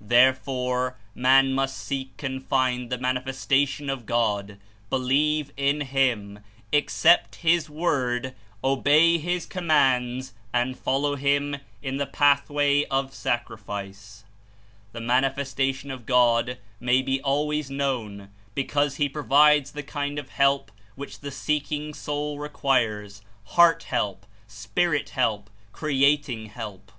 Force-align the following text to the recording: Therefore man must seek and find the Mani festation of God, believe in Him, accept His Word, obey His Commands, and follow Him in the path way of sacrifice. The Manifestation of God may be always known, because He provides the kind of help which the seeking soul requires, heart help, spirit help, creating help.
Therefore 0.00 0.96
man 1.16 1.52
must 1.52 1.76
seek 1.76 2.22
and 2.22 2.40
find 2.46 2.90
the 2.90 2.96
Mani 2.98 3.18
festation 3.18 3.92
of 3.92 4.06
God, 4.06 4.56
believe 4.88 5.50
in 5.56 5.80
Him, 5.80 6.38
accept 6.72 7.34
His 7.42 7.68
Word, 7.68 8.36
obey 8.62 9.18
His 9.18 9.46
Commands, 9.46 10.32
and 10.52 10.78
follow 10.78 11.16
Him 11.16 11.56
in 11.82 11.96
the 11.96 12.06
path 12.06 12.48
way 12.48 12.84
of 12.86 13.12
sacrifice. 13.12 14.22
The 14.92 15.00
Manifestation 15.00 15.90
of 15.90 16.06
God 16.06 16.58
may 16.78 17.02
be 17.02 17.20
always 17.22 17.68
known, 17.68 18.28
because 18.54 18.94
He 18.94 19.08
provides 19.08 19.72
the 19.72 19.82
kind 19.82 20.20
of 20.20 20.28
help 20.28 20.70
which 20.94 21.18
the 21.18 21.32
seeking 21.32 21.92
soul 21.92 22.38
requires, 22.38 23.22
heart 23.46 23.82
help, 23.82 24.24
spirit 24.46 25.08
help, 25.08 25.50
creating 25.72 26.46
help. 26.46 26.92